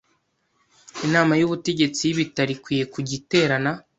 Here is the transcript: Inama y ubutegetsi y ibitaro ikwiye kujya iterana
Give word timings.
Inama 1.05 1.33
y 1.39 1.45
ubutegetsi 1.47 2.01
y 2.03 2.11
ibitaro 2.13 2.51
ikwiye 2.55 2.83
kujya 2.93 3.13
iterana 3.21 3.71